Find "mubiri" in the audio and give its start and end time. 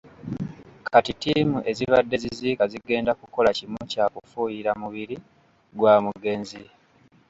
4.81-5.15